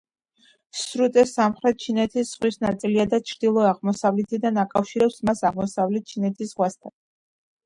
[0.83, 6.97] სრუტე სამხრეთ ჩინეთის ზღვის ნაწილია და ჩრდილო-აღმოსავლეთიდან აკავშირებს მას აღმოსავლეთ ჩინეთის ზღვასთან.